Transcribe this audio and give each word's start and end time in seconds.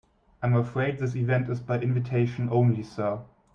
I'm 0.41 0.55
afraid 0.55 0.97
this 0.97 1.15
event 1.15 1.47
is 1.49 1.59
by 1.59 1.79
invitation 1.79 2.49
only, 2.51 2.81
sir. 2.81 3.19